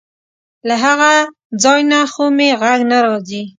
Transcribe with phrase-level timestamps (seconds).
[0.67, 1.13] له هغه
[1.63, 3.41] ځای نه خو مې غږ نه راځي.